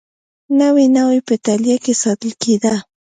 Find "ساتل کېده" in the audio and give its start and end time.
2.03-2.75